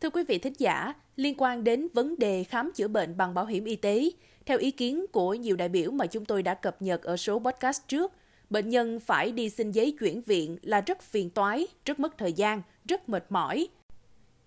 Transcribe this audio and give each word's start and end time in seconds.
Thưa 0.00 0.10
quý 0.10 0.22
vị 0.28 0.38
thính 0.38 0.52
giả, 0.58 0.94
liên 1.16 1.34
quan 1.38 1.64
đến 1.64 1.88
vấn 1.92 2.18
đề 2.18 2.44
khám 2.44 2.72
chữa 2.74 2.88
bệnh 2.88 3.16
bằng 3.16 3.34
bảo 3.34 3.46
hiểm 3.46 3.64
y 3.64 3.76
tế, 3.76 4.10
theo 4.46 4.58
ý 4.58 4.70
kiến 4.70 5.06
của 5.12 5.34
nhiều 5.34 5.56
đại 5.56 5.68
biểu 5.68 5.90
mà 5.90 6.06
chúng 6.06 6.24
tôi 6.24 6.42
đã 6.42 6.54
cập 6.54 6.82
nhật 6.82 7.02
ở 7.02 7.16
số 7.16 7.38
podcast 7.38 7.82
trước, 7.88 8.12
bệnh 8.50 8.68
nhân 8.68 9.00
phải 9.00 9.32
đi 9.32 9.48
xin 9.48 9.70
giấy 9.70 9.96
chuyển 10.00 10.22
viện 10.22 10.58
là 10.62 10.80
rất 10.80 11.02
phiền 11.02 11.30
toái, 11.30 11.66
rất 11.84 12.00
mất 12.00 12.18
thời 12.18 12.32
gian, 12.32 12.62
rất 12.88 13.08
mệt 13.08 13.26
mỏi. 13.28 13.68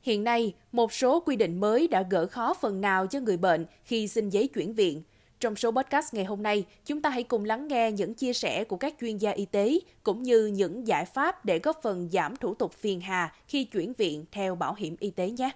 Hiện 0.02 0.24
nay, 0.24 0.54
một 0.72 0.94
số 0.94 1.20
quy 1.20 1.36
định 1.36 1.60
mới 1.60 1.88
đã 1.88 2.06
gỡ 2.10 2.28
khó 2.28 2.54
phần 2.54 2.82
nào 2.82 3.08
cho 3.08 3.20
người 3.20 3.38
bệnh 3.38 3.66
khi 3.84 4.08
xin 4.08 4.30
giấy 4.30 4.48
chuyển 4.48 4.74
viện. 4.74 5.04
Trong 5.44 5.56
số 5.56 5.72
podcast 5.72 6.14
ngày 6.14 6.26
hôm 6.26 6.44
nay, 6.44 6.66
chúng 6.86 7.02
ta 7.02 7.10
hãy 7.10 7.24
cùng 7.24 7.46
lắng 7.46 7.68
nghe 7.68 7.92
những 7.92 8.14
chia 8.14 8.34
sẻ 8.34 8.64
của 8.64 8.78
các 8.78 8.96
chuyên 9.02 9.18
gia 9.18 9.32
y 9.32 9.46
tế 9.46 9.80
cũng 10.04 10.24
như 10.24 10.46
những 10.46 10.88
giải 10.88 11.06
pháp 11.06 11.46
để 11.46 11.60
góp 11.60 11.82
phần 11.82 12.10
giảm 12.12 12.36
thủ 12.36 12.54
tục 12.54 12.74
phiền 12.74 13.02
hà 13.02 13.34
khi 13.48 13.64
chuyển 13.64 13.94
viện 13.94 14.26
theo 14.32 14.56
bảo 14.56 14.74
hiểm 14.74 14.96
y 15.00 15.10
tế 15.10 15.30
nhé. 15.30 15.50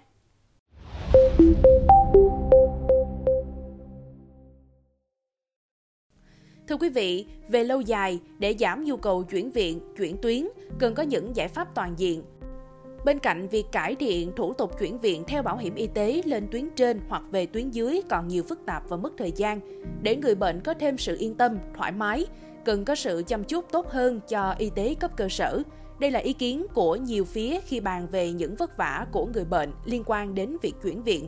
Thưa 6.68 6.76
quý 6.80 6.88
vị, 6.88 7.26
về 7.48 7.64
lâu 7.64 7.80
dài, 7.80 8.20
để 8.38 8.54
giảm 8.58 8.84
nhu 8.84 8.96
cầu 8.96 9.22
chuyển 9.22 9.50
viện, 9.50 9.80
chuyển 9.96 10.16
tuyến, 10.22 10.48
cần 10.78 10.94
có 10.94 11.02
những 11.02 11.36
giải 11.36 11.48
pháp 11.48 11.74
toàn 11.74 11.94
diện. 11.96 12.22
Bên 13.04 13.18
cạnh 13.18 13.48
việc 13.48 13.66
cải 13.72 13.94
thiện 13.94 14.32
thủ 14.36 14.52
tục 14.52 14.78
chuyển 14.78 14.98
viện 14.98 15.24
theo 15.26 15.42
bảo 15.42 15.56
hiểm 15.56 15.74
y 15.74 15.86
tế 15.86 16.22
lên 16.24 16.48
tuyến 16.50 16.70
trên 16.70 17.00
hoặc 17.08 17.22
về 17.30 17.46
tuyến 17.46 17.70
dưới 17.70 18.02
còn 18.10 18.28
nhiều 18.28 18.42
phức 18.42 18.66
tạp 18.66 18.88
và 18.88 18.96
mất 18.96 19.12
thời 19.18 19.32
gian, 19.32 19.60
để 20.02 20.16
người 20.16 20.34
bệnh 20.34 20.60
có 20.60 20.74
thêm 20.74 20.98
sự 20.98 21.16
yên 21.18 21.34
tâm, 21.34 21.58
thoải 21.76 21.92
mái, 21.92 22.26
cần 22.64 22.84
có 22.84 22.94
sự 22.94 23.22
chăm 23.26 23.44
chút 23.44 23.64
tốt 23.72 23.88
hơn 23.88 24.20
cho 24.28 24.54
y 24.58 24.70
tế 24.70 24.94
cấp 24.94 25.10
cơ 25.16 25.28
sở. 25.28 25.62
Đây 25.98 26.10
là 26.10 26.20
ý 26.20 26.32
kiến 26.32 26.66
của 26.74 26.96
nhiều 26.96 27.24
phía 27.24 27.60
khi 27.60 27.80
bàn 27.80 28.06
về 28.10 28.32
những 28.32 28.54
vất 28.54 28.76
vả 28.76 29.06
của 29.12 29.26
người 29.26 29.44
bệnh 29.44 29.72
liên 29.84 30.02
quan 30.06 30.34
đến 30.34 30.56
việc 30.62 30.74
chuyển 30.82 31.02
viện. 31.02 31.26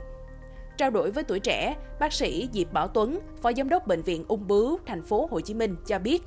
Trao 0.76 0.90
đổi 0.90 1.10
với 1.10 1.24
tuổi 1.24 1.40
trẻ, 1.40 1.76
bác 2.00 2.12
sĩ 2.12 2.48
Diệp 2.52 2.72
Bảo 2.72 2.88
Tuấn, 2.88 3.18
Phó 3.42 3.52
Giám 3.56 3.68
đốc 3.68 3.86
Bệnh 3.86 4.02
viện 4.02 4.24
Ung 4.28 4.46
bướu, 4.46 4.78
thành 4.86 5.02
phố 5.02 5.28
Hồ 5.30 5.40
Chí 5.40 5.54
Minh 5.54 5.76
cho 5.86 5.98
biết, 5.98 6.22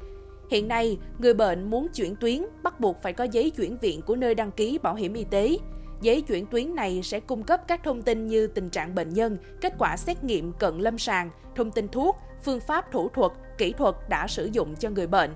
hiện 0.50 0.68
nay 0.68 0.98
người 1.20 1.34
bệnh 1.34 1.70
muốn 1.70 1.88
chuyển 1.94 2.16
tuyến 2.16 2.46
bắt 2.64 2.80
buộc 2.80 3.02
phải 3.02 3.14
có 3.14 3.24
giấy 3.24 3.50
chuyển 3.50 3.78
viện 3.78 4.02
của 4.02 4.16
nơi 4.16 4.36
đăng 4.36 4.52
ký 4.52 4.80
bảo 4.84 4.96
hiểm 4.96 5.14
y 5.14 5.24
tế. 5.24 5.58
Giấy 6.02 6.22
chuyển 6.22 6.46
tuyến 6.46 6.76
này 6.76 7.02
sẽ 7.04 7.20
cung 7.20 7.44
cấp 7.44 7.62
các 7.68 7.84
thông 7.84 8.02
tin 8.02 8.28
như 8.28 8.48
tình 8.48 8.70
trạng 8.70 8.96
bệnh 8.96 9.10
nhân, 9.10 9.38
kết 9.62 9.74
quả 9.80 9.98
xét 9.98 10.24
nghiệm 10.24 10.54
cận 10.54 10.78
lâm 10.78 10.98
sàng, 10.98 11.30
thông 11.56 11.72
tin 11.72 11.88
thuốc, 11.88 12.16
phương 12.44 12.60
pháp 12.60 12.92
thủ 12.92 13.10
thuật, 13.10 13.32
kỹ 13.58 13.74
thuật 13.78 13.96
đã 14.10 14.28
sử 14.28 14.50
dụng 14.52 14.76
cho 14.76 14.90
người 14.90 15.08
bệnh. 15.08 15.32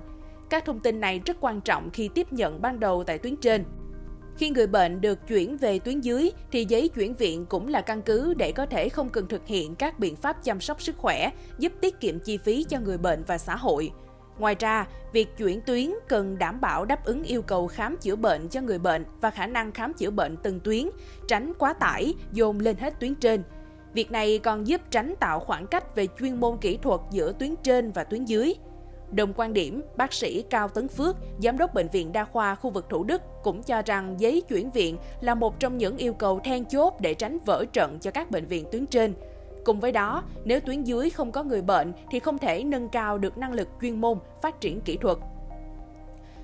Các 0.50 0.66
thông 0.66 0.80
tin 0.80 1.00
này 1.00 1.22
rất 1.26 1.38
quan 1.42 1.62
trọng 1.62 1.90
khi 1.90 2.10
tiếp 2.14 2.34
nhận 2.34 2.62
ban 2.62 2.80
đầu 2.80 3.04
tại 3.04 3.18
tuyến 3.18 3.36
trên. 3.38 3.64
Khi 4.38 4.50
người 4.50 4.68
bệnh 4.68 5.02
được 5.02 5.28
chuyển 5.28 5.58
về 5.58 5.80
tuyến 5.80 6.02
dưới 6.02 6.32
thì 6.52 6.66
giấy 6.66 6.90
chuyển 6.90 7.14
viện 7.14 7.46
cũng 7.46 7.68
là 7.68 7.82
căn 7.82 8.02
cứ 8.02 8.34
để 8.34 8.52
có 8.52 8.66
thể 8.66 8.90
không 8.90 9.10
cần 9.10 9.28
thực 9.28 9.48
hiện 9.48 9.76
các 9.76 10.00
biện 10.00 10.16
pháp 10.16 10.44
chăm 10.44 10.60
sóc 10.60 10.82
sức 10.82 10.98
khỏe, 10.98 11.30
giúp 11.60 11.74
tiết 11.82 12.00
kiệm 12.00 12.20
chi 12.20 12.38
phí 12.38 12.66
cho 12.70 12.80
người 12.80 12.98
bệnh 12.98 13.24
và 13.24 13.38
xã 13.38 13.56
hội. 13.56 13.92
Ngoài 14.40 14.56
ra, 14.60 14.88
việc 15.12 15.38
chuyển 15.38 15.62
tuyến 15.62 15.92
cần 16.08 16.38
đảm 16.38 16.62
bảo 16.62 16.86
đáp 16.86 17.06
ứng 17.06 17.24
yêu 17.24 17.42
cầu 17.42 17.68
khám 17.68 17.98
chữa 17.98 18.16
bệnh 18.16 18.48
cho 18.48 18.62
người 18.62 18.80
bệnh 18.80 19.06
và 19.22 19.32
khả 19.32 19.48
năng 19.48 19.72
khám 19.72 19.94
chữa 19.94 20.10
bệnh 20.10 20.38
từng 20.38 20.60
tuyến, 20.60 20.90
tránh 21.28 21.54
quá 21.60 21.74
tải, 21.74 22.14
dồn 22.32 22.60
lên 22.60 22.78
hết 22.78 23.00
tuyến 23.00 23.16
trên. 23.16 23.44
Việc 23.94 24.12
này 24.12 24.40
còn 24.40 24.68
giúp 24.68 24.82
tránh 24.92 25.14
tạo 25.20 25.40
khoảng 25.40 25.68
cách 25.68 25.96
về 25.96 26.08
chuyên 26.20 26.40
môn 26.40 26.58
kỹ 26.58 26.78
thuật 26.78 27.02
giữa 27.12 27.34
tuyến 27.40 27.56
trên 27.64 27.92
và 27.92 28.04
tuyến 28.04 28.26
dưới. 28.26 28.54
Đồng 29.12 29.34
quan 29.34 29.54
điểm, 29.54 29.82
bác 29.98 30.14
sĩ 30.14 30.44
Cao 30.50 30.68
Tấn 30.68 30.88
Phước, 30.88 31.16
Giám 31.44 31.58
đốc 31.58 31.74
Bệnh 31.74 31.88
viện 31.88 32.12
Đa 32.12 32.26
khoa 32.26 32.56
khu 32.56 32.70
vực 32.70 32.86
Thủ 32.90 33.04
Đức 33.04 33.22
cũng 33.44 33.64
cho 33.64 33.82
rằng 33.86 34.16
giấy 34.20 34.42
chuyển 34.50 34.72
viện 34.72 34.98
là 35.22 35.36
một 35.36 35.60
trong 35.60 35.78
những 35.78 35.98
yêu 35.98 36.14
cầu 36.14 36.40
then 36.44 36.66
chốt 36.66 36.94
để 37.00 37.14
tránh 37.14 37.38
vỡ 37.46 37.66
trận 37.74 38.00
cho 38.00 38.12
các 38.12 38.32
bệnh 38.32 38.46
viện 38.46 38.66
tuyến 38.72 38.86
trên. 38.86 39.14
Cùng 39.68 39.80
với 39.80 39.92
đó, 39.92 40.24
nếu 40.46 40.60
tuyến 40.60 40.84
dưới 40.84 41.10
không 41.10 41.32
có 41.32 41.44
người 41.44 41.62
bệnh 41.62 41.94
thì 42.12 42.20
không 42.20 42.38
thể 42.38 42.64
nâng 42.64 42.90
cao 42.90 43.18
được 43.18 43.38
năng 43.38 43.54
lực 43.54 43.68
chuyên 43.82 44.02
môn, 44.02 44.18
phát 44.42 44.62
triển 44.62 44.82
kỹ 44.82 44.98
thuật. 44.98 45.18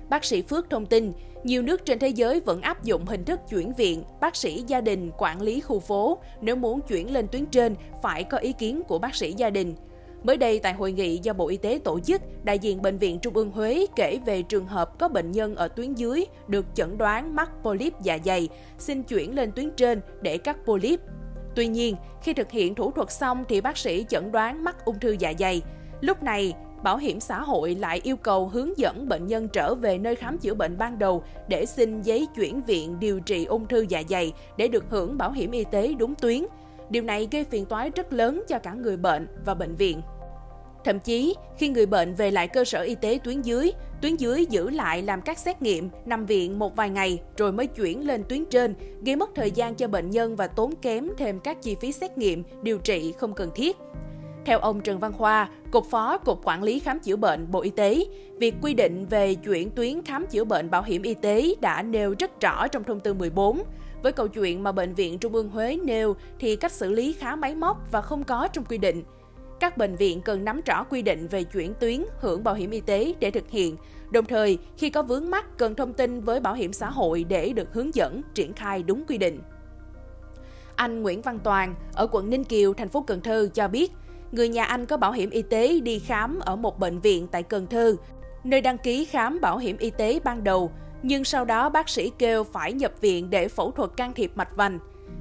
Bác 0.08 0.24
sĩ 0.24 0.42
Phước 0.42 0.70
thông 0.70 0.86
tin, 0.86 1.12
nhiều 1.44 1.62
nước 1.62 1.84
trên 1.84 1.98
thế 1.98 2.08
giới 2.08 2.40
vẫn 2.40 2.60
áp 2.60 2.84
dụng 2.84 3.04
hình 3.06 3.24
thức 3.24 3.40
chuyển 3.48 3.72
viện, 3.72 4.02
bác 4.20 4.36
sĩ 4.36 4.64
gia 4.66 4.80
đình 4.80 5.10
quản 5.18 5.42
lý 5.42 5.60
khu 5.60 5.80
phố. 5.80 6.18
Nếu 6.40 6.56
muốn 6.56 6.80
chuyển 6.80 7.12
lên 7.12 7.28
tuyến 7.28 7.46
trên, 7.46 7.74
phải 8.02 8.24
có 8.24 8.38
ý 8.38 8.52
kiến 8.52 8.82
của 8.88 8.98
bác 8.98 9.14
sĩ 9.14 9.32
gia 9.32 9.50
đình. 9.50 9.74
Mới 10.22 10.36
đây 10.36 10.58
tại 10.58 10.72
hội 10.72 10.92
nghị 10.92 11.18
do 11.22 11.32
Bộ 11.32 11.48
Y 11.48 11.56
tế 11.56 11.80
tổ 11.84 12.00
chức, 12.00 12.22
đại 12.44 12.58
diện 12.58 12.82
Bệnh 12.82 12.98
viện 12.98 13.18
Trung 13.18 13.34
ương 13.34 13.50
Huế 13.50 13.86
kể 13.96 14.18
về 14.26 14.42
trường 14.42 14.66
hợp 14.66 14.98
có 14.98 15.08
bệnh 15.08 15.30
nhân 15.30 15.54
ở 15.54 15.68
tuyến 15.68 15.94
dưới 15.94 16.24
được 16.48 16.66
chẩn 16.74 16.98
đoán 16.98 17.34
mắc 17.34 17.50
polyp 17.62 18.00
dạ 18.02 18.18
dày, 18.24 18.48
xin 18.78 19.02
chuyển 19.02 19.34
lên 19.34 19.52
tuyến 19.52 19.70
trên 19.70 20.00
để 20.22 20.38
cắt 20.38 20.56
polyp. 20.64 21.00
Tuy 21.56 21.66
nhiên, 21.66 21.96
khi 22.22 22.32
thực 22.32 22.50
hiện 22.50 22.74
thủ 22.74 22.90
thuật 22.90 23.10
xong 23.10 23.44
thì 23.48 23.60
bác 23.60 23.76
sĩ 23.76 24.04
chẩn 24.08 24.32
đoán 24.32 24.64
mắc 24.64 24.84
ung 24.84 24.98
thư 24.98 25.16
dạ 25.18 25.32
dày. 25.38 25.62
Lúc 26.00 26.22
này, 26.22 26.54
Bảo 26.84 26.96
hiểm 26.96 27.20
xã 27.20 27.40
hội 27.40 27.74
lại 27.74 28.00
yêu 28.02 28.16
cầu 28.16 28.48
hướng 28.48 28.78
dẫn 28.78 29.08
bệnh 29.08 29.26
nhân 29.26 29.48
trở 29.48 29.74
về 29.74 29.98
nơi 29.98 30.16
khám 30.16 30.38
chữa 30.38 30.54
bệnh 30.54 30.78
ban 30.78 30.98
đầu 30.98 31.24
để 31.48 31.66
xin 31.66 32.02
giấy 32.02 32.28
chuyển 32.36 32.62
viện 32.62 33.00
điều 33.00 33.20
trị 33.20 33.44
ung 33.44 33.66
thư 33.66 33.86
dạ 33.88 34.02
dày 34.08 34.32
để 34.56 34.68
được 34.68 34.84
hưởng 34.90 35.18
bảo 35.18 35.32
hiểm 35.32 35.50
y 35.50 35.64
tế 35.64 35.94
đúng 35.98 36.14
tuyến. 36.14 36.46
Điều 36.90 37.02
này 37.02 37.28
gây 37.30 37.44
phiền 37.44 37.66
toái 37.66 37.90
rất 37.90 38.12
lớn 38.12 38.42
cho 38.48 38.58
cả 38.58 38.74
người 38.74 38.96
bệnh 38.96 39.26
và 39.44 39.54
bệnh 39.54 39.74
viện. 39.74 40.02
Thậm 40.84 40.98
chí, 41.00 41.34
khi 41.58 41.68
người 41.68 41.86
bệnh 41.86 42.14
về 42.14 42.30
lại 42.30 42.48
cơ 42.48 42.64
sở 42.64 42.82
y 42.82 42.94
tế 42.94 43.18
tuyến 43.24 43.42
dưới, 43.42 43.72
tuyến 44.02 44.16
dưới 44.16 44.46
giữ 44.46 44.70
lại 44.70 45.02
làm 45.02 45.22
các 45.22 45.38
xét 45.38 45.62
nghiệm, 45.62 45.88
nằm 46.04 46.26
viện 46.26 46.58
một 46.58 46.76
vài 46.76 46.90
ngày 46.90 47.20
rồi 47.36 47.52
mới 47.52 47.66
chuyển 47.66 48.06
lên 48.06 48.24
tuyến 48.28 48.44
trên, 48.44 48.74
gây 49.04 49.16
mất 49.16 49.30
thời 49.34 49.50
gian 49.50 49.74
cho 49.74 49.88
bệnh 49.88 50.10
nhân 50.10 50.36
và 50.36 50.46
tốn 50.46 50.74
kém 50.82 51.08
thêm 51.16 51.40
các 51.40 51.62
chi 51.62 51.76
phí 51.80 51.92
xét 51.92 52.18
nghiệm, 52.18 52.42
điều 52.62 52.78
trị 52.78 53.12
không 53.18 53.34
cần 53.34 53.50
thiết. 53.54 53.76
Theo 54.44 54.58
ông 54.58 54.80
Trần 54.80 54.98
Văn 54.98 55.12
Khoa, 55.12 55.48
Cục 55.70 55.90
Phó 55.90 56.18
Cục 56.18 56.40
Quản 56.44 56.62
lý 56.62 56.78
Khám 56.78 57.00
chữa 57.00 57.16
bệnh 57.16 57.50
Bộ 57.50 57.60
Y 57.60 57.70
tế, 57.70 58.04
việc 58.38 58.54
quy 58.62 58.74
định 58.74 59.06
về 59.10 59.34
chuyển 59.34 59.70
tuyến 59.70 60.02
khám 60.02 60.26
chữa 60.26 60.44
bệnh 60.44 60.70
bảo 60.70 60.82
hiểm 60.82 61.02
y 61.02 61.14
tế 61.14 61.54
đã 61.60 61.82
nêu 61.82 62.14
rất 62.18 62.40
rõ 62.40 62.68
trong 62.68 62.84
thông 62.84 63.00
tư 63.00 63.14
14. 63.14 63.62
Với 64.02 64.12
câu 64.12 64.28
chuyện 64.28 64.62
mà 64.62 64.72
Bệnh 64.72 64.94
viện 64.94 65.18
Trung 65.18 65.34
ương 65.34 65.48
Huế 65.48 65.78
nêu 65.84 66.16
thì 66.38 66.56
cách 66.56 66.72
xử 66.72 66.92
lý 66.92 67.12
khá 67.12 67.36
máy 67.36 67.54
móc 67.54 67.92
và 67.92 68.00
không 68.00 68.24
có 68.24 68.48
trong 68.52 68.64
quy 68.64 68.78
định. 68.78 69.02
Các 69.60 69.76
bệnh 69.76 69.96
viện 69.96 70.20
cần 70.22 70.44
nắm 70.44 70.60
rõ 70.66 70.84
quy 70.84 71.02
định 71.02 71.28
về 71.28 71.44
chuyển 71.44 71.74
tuyến 71.80 72.04
hưởng 72.20 72.44
bảo 72.44 72.54
hiểm 72.54 72.70
y 72.70 72.80
tế 72.80 73.14
để 73.20 73.30
thực 73.30 73.50
hiện. 73.50 73.76
Đồng 74.10 74.24
thời, 74.24 74.58
khi 74.76 74.90
có 74.90 75.02
vướng 75.02 75.30
mắc 75.30 75.58
cần 75.58 75.74
thông 75.74 75.92
tin 75.92 76.20
với 76.20 76.40
bảo 76.40 76.54
hiểm 76.54 76.72
xã 76.72 76.90
hội 76.90 77.24
để 77.24 77.52
được 77.52 77.74
hướng 77.74 77.94
dẫn 77.94 78.22
triển 78.34 78.52
khai 78.52 78.82
đúng 78.82 79.04
quy 79.08 79.18
định. 79.18 79.40
Anh 80.76 81.02
Nguyễn 81.02 81.22
Văn 81.22 81.38
Toàn 81.44 81.74
ở 81.94 82.06
quận 82.10 82.30
Ninh 82.30 82.44
Kiều, 82.44 82.74
thành 82.74 82.88
phố 82.88 83.04
Cần 83.06 83.20
Thơ 83.20 83.48
cho 83.54 83.68
biết, 83.68 83.92
người 84.32 84.48
nhà 84.48 84.64
anh 84.64 84.86
có 84.86 84.96
bảo 84.96 85.12
hiểm 85.12 85.30
y 85.30 85.42
tế 85.42 85.80
đi 85.80 85.98
khám 85.98 86.38
ở 86.40 86.56
một 86.56 86.78
bệnh 86.78 87.00
viện 87.00 87.28
tại 87.28 87.42
Cần 87.42 87.66
Thơ, 87.66 87.96
nơi 88.44 88.60
đăng 88.60 88.78
ký 88.78 89.04
khám 89.04 89.40
bảo 89.40 89.58
hiểm 89.58 89.76
y 89.76 89.90
tế 89.90 90.20
ban 90.24 90.44
đầu, 90.44 90.72
nhưng 91.02 91.24
sau 91.24 91.44
đó 91.44 91.68
bác 91.68 91.88
sĩ 91.88 92.12
kêu 92.18 92.44
phải 92.44 92.72
nhập 92.72 92.92
viện 93.00 93.30
để 93.30 93.48
phẫu 93.48 93.70
thuật 93.70 93.90
can 93.96 94.12
thiệp 94.12 94.32
mạch 94.34 94.56
vành. 94.56 94.78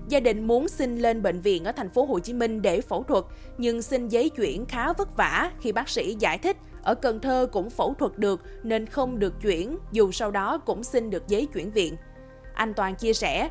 Gia 0.09 0.19
đình 0.19 0.47
muốn 0.47 0.68
xin 0.68 0.97
lên 0.97 1.22
bệnh 1.22 1.40
viện 1.40 1.64
ở 1.64 1.72
thành 1.72 1.90
phố 1.90 2.06
Hồ 2.06 2.19
Chí 2.19 2.34
Minh 2.34 2.62
để 2.62 2.81
phẫu 2.81 3.03
thuật, 3.03 3.24
nhưng 3.58 3.81
xin 3.81 4.08
giấy 4.08 4.30
chuyển 4.30 4.66
khá 4.66 4.94
vất 4.94 5.18
vả 5.18 5.52
khi 5.62 5.72
bác 5.72 5.90
sĩ 5.90 6.16
giải 6.19 6.38
thích 6.38 6.58
ở 6.84 6.96
Cần 6.96 7.19
Thơ 7.19 7.47
cũng 7.52 7.69
phẫu 7.69 7.94
thuật 7.94 8.18
được 8.18 8.42
nên 8.63 8.86
không 8.86 9.19
được 9.19 9.34
chuyển, 9.42 9.78
dù 9.92 10.12
sau 10.12 10.31
đó 10.31 10.58
cũng 10.58 10.84
xin 10.84 11.09
được 11.09 11.28
giấy 11.28 11.47
chuyển 11.53 11.72
viện. 11.72 11.96
Anh 12.53 12.74
Toàn 12.74 12.96
chia 12.96 13.13
sẻ, 13.13 13.50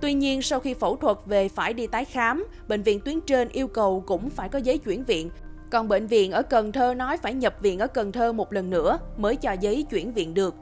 Tuy 0.00 0.14
nhiên, 0.14 0.42
sau 0.42 0.60
khi 0.60 0.74
phẫu 0.74 0.96
thuật 0.96 1.16
về 1.26 1.48
phải 1.48 1.74
đi 1.74 1.86
tái 1.86 2.04
khám, 2.04 2.44
bệnh 2.68 2.82
viện 2.82 3.00
tuyến 3.00 3.20
trên 3.20 3.48
yêu 3.48 3.68
cầu 3.68 4.04
cũng 4.06 4.30
phải 4.30 4.48
có 4.48 4.58
giấy 4.58 4.78
chuyển 4.78 5.04
viện. 5.04 5.30
Còn 5.70 5.88
bệnh 5.88 6.06
viện 6.06 6.32
ở 6.32 6.42
Cần 6.42 6.72
Thơ 6.72 6.94
nói 6.94 7.16
phải 7.16 7.34
nhập 7.34 7.54
viện 7.60 7.78
ở 7.78 7.86
Cần 7.86 8.12
Thơ 8.12 8.32
một 8.32 8.52
lần 8.52 8.70
nữa 8.70 8.98
mới 9.16 9.36
cho 9.36 9.52
giấy 9.52 9.86
chuyển 9.90 10.12
viện 10.12 10.34
được 10.34 10.54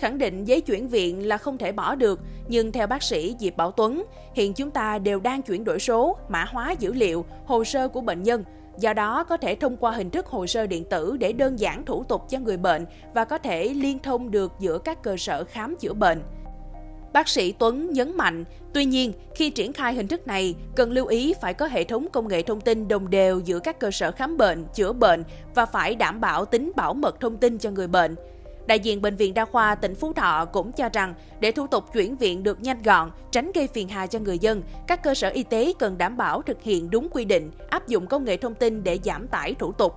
khẳng 0.00 0.18
định 0.18 0.44
giấy 0.44 0.60
chuyển 0.60 0.88
viện 0.88 1.28
là 1.28 1.38
không 1.38 1.58
thể 1.58 1.72
bỏ 1.72 1.94
được, 1.94 2.20
nhưng 2.48 2.72
theo 2.72 2.86
bác 2.86 3.02
sĩ 3.02 3.36
Diệp 3.40 3.56
Bảo 3.56 3.70
Tuấn, 3.70 4.04
hiện 4.34 4.54
chúng 4.54 4.70
ta 4.70 4.98
đều 4.98 5.20
đang 5.20 5.42
chuyển 5.42 5.64
đổi 5.64 5.78
số, 5.78 6.16
mã 6.28 6.44
hóa 6.44 6.74
dữ 6.78 6.92
liệu, 6.92 7.24
hồ 7.46 7.64
sơ 7.64 7.88
của 7.88 8.00
bệnh 8.00 8.22
nhân. 8.22 8.44
Do 8.78 8.92
đó, 8.92 9.24
có 9.24 9.36
thể 9.36 9.54
thông 9.54 9.76
qua 9.76 9.90
hình 9.90 10.10
thức 10.10 10.26
hồ 10.26 10.46
sơ 10.46 10.66
điện 10.66 10.84
tử 10.84 11.16
để 11.20 11.32
đơn 11.32 11.58
giản 11.58 11.84
thủ 11.84 12.04
tục 12.04 12.22
cho 12.28 12.38
người 12.38 12.56
bệnh 12.56 12.86
và 13.14 13.24
có 13.24 13.38
thể 13.38 13.64
liên 13.64 13.98
thông 13.98 14.30
được 14.30 14.52
giữa 14.60 14.78
các 14.78 15.02
cơ 15.02 15.16
sở 15.16 15.44
khám 15.44 15.76
chữa 15.76 15.92
bệnh. 15.92 16.22
Bác 17.12 17.28
sĩ 17.28 17.52
Tuấn 17.52 17.92
nhấn 17.92 18.16
mạnh, 18.16 18.44
tuy 18.74 18.84
nhiên, 18.84 19.12
khi 19.34 19.50
triển 19.50 19.72
khai 19.72 19.94
hình 19.94 20.08
thức 20.08 20.26
này, 20.26 20.54
cần 20.76 20.92
lưu 20.92 21.06
ý 21.06 21.34
phải 21.40 21.54
có 21.54 21.66
hệ 21.66 21.84
thống 21.84 22.06
công 22.12 22.28
nghệ 22.28 22.42
thông 22.42 22.60
tin 22.60 22.88
đồng 22.88 23.10
đều 23.10 23.40
giữa 23.40 23.58
các 23.58 23.80
cơ 23.80 23.90
sở 23.90 24.12
khám 24.12 24.36
bệnh, 24.36 24.64
chữa 24.74 24.92
bệnh 24.92 25.24
và 25.54 25.66
phải 25.66 25.94
đảm 25.94 26.20
bảo 26.20 26.44
tính 26.44 26.72
bảo 26.76 26.94
mật 26.94 27.20
thông 27.20 27.36
tin 27.36 27.58
cho 27.58 27.70
người 27.70 27.86
bệnh. 27.86 28.16
Đại 28.66 28.78
diện 28.78 29.02
Bệnh 29.02 29.16
viện 29.16 29.34
Đa 29.34 29.44
khoa 29.44 29.74
tỉnh 29.74 29.94
Phú 29.94 30.12
Thọ 30.12 30.44
cũng 30.44 30.72
cho 30.72 30.88
rằng 30.92 31.14
để 31.40 31.52
thủ 31.52 31.66
tục 31.66 31.92
chuyển 31.92 32.16
viện 32.16 32.42
được 32.42 32.60
nhanh 32.60 32.82
gọn, 32.82 33.10
tránh 33.30 33.50
gây 33.54 33.66
phiền 33.66 33.88
hà 33.88 34.06
cho 34.06 34.18
người 34.18 34.38
dân, 34.38 34.62
các 34.86 35.02
cơ 35.02 35.14
sở 35.14 35.28
y 35.28 35.42
tế 35.42 35.72
cần 35.78 35.98
đảm 35.98 36.16
bảo 36.16 36.42
thực 36.42 36.62
hiện 36.62 36.90
đúng 36.90 37.08
quy 37.10 37.24
định, 37.24 37.50
áp 37.70 37.88
dụng 37.88 38.06
công 38.06 38.24
nghệ 38.24 38.36
thông 38.36 38.54
tin 38.54 38.84
để 38.84 38.98
giảm 39.04 39.28
tải 39.28 39.54
thủ 39.54 39.72
tục. 39.72 39.94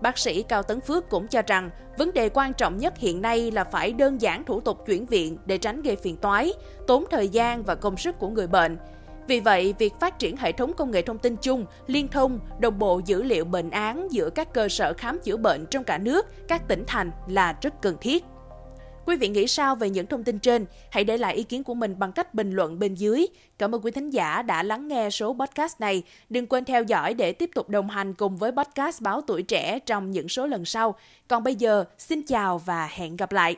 Bác 0.00 0.18
sĩ 0.18 0.42
Cao 0.42 0.62
Tấn 0.62 0.80
Phước 0.80 1.08
cũng 1.08 1.28
cho 1.28 1.42
rằng 1.46 1.70
vấn 1.98 2.12
đề 2.12 2.28
quan 2.28 2.52
trọng 2.54 2.78
nhất 2.78 2.98
hiện 2.98 3.22
nay 3.22 3.50
là 3.50 3.64
phải 3.64 3.92
đơn 3.92 4.20
giản 4.20 4.44
thủ 4.44 4.60
tục 4.60 4.86
chuyển 4.86 5.06
viện 5.06 5.38
để 5.46 5.58
tránh 5.58 5.82
gây 5.82 5.96
phiền 5.96 6.16
toái, 6.16 6.52
tốn 6.86 7.04
thời 7.10 7.28
gian 7.28 7.62
và 7.62 7.74
công 7.74 7.96
sức 7.96 8.18
của 8.18 8.28
người 8.28 8.46
bệnh. 8.46 8.78
Vì 9.28 9.40
vậy, 9.40 9.74
việc 9.78 9.94
phát 10.00 10.18
triển 10.18 10.36
hệ 10.36 10.52
thống 10.52 10.72
công 10.72 10.90
nghệ 10.90 11.02
thông 11.02 11.18
tin 11.18 11.36
chung, 11.36 11.66
liên 11.86 12.08
thông, 12.08 12.40
đồng 12.60 12.78
bộ 12.78 13.00
dữ 13.04 13.22
liệu 13.22 13.44
bệnh 13.44 13.70
án 13.70 14.08
giữa 14.10 14.30
các 14.30 14.52
cơ 14.52 14.68
sở 14.68 14.92
khám 14.98 15.18
chữa 15.18 15.36
bệnh 15.36 15.66
trong 15.70 15.84
cả 15.84 15.98
nước, 15.98 16.26
các 16.48 16.68
tỉnh 16.68 16.84
thành 16.86 17.10
là 17.28 17.56
rất 17.62 17.82
cần 17.82 17.96
thiết. 18.00 18.24
Quý 19.06 19.16
vị 19.16 19.28
nghĩ 19.28 19.46
sao 19.46 19.76
về 19.76 19.90
những 19.90 20.06
thông 20.06 20.24
tin 20.24 20.38
trên? 20.38 20.66
Hãy 20.90 21.04
để 21.04 21.18
lại 21.18 21.34
ý 21.34 21.42
kiến 21.42 21.64
của 21.64 21.74
mình 21.74 21.98
bằng 21.98 22.12
cách 22.12 22.34
bình 22.34 22.52
luận 22.52 22.78
bên 22.78 22.94
dưới. 22.94 23.26
Cảm 23.58 23.74
ơn 23.74 23.82
quý 23.82 23.90
thính 23.90 24.10
giả 24.10 24.42
đã 24.42 24.62
lắng 24.62 24.88
nghe 24.88 25.10
số 25.10 25.36
podcast 25.40 25.80
này. 25.80 26.02
Đừng 26.28 26.46
quên 26.46 26.64
theo 26.64 26.82
dõi 26.82 27.14
để 27.14 27.32
tiếp 27.32 27.50
tục 27.54 27.68
đồng 27.68 27.88
hành 27.88 28.14
cùng 28.14 28.36
với 28.36 28.52
podcast 28.52 29.02
Báo 29.02 29.20
Tuổi 29.20 29.42
Trẻ 29.42 29.78
trong 29.78 30.10
những 30.10 30.28
số 30.28 30.46
lần 30.46 30.64
sau. 30.64 30.94
Còn 31.28 31.44
bây 31.44 31.54
giờ, 31.54 31.84
xin 31.98 32.22
chào 32.22 32.58
và 32.58 32.88
hẹn 32.92 33.16
gặp 33.16 33.32
lại! 33.32 33.56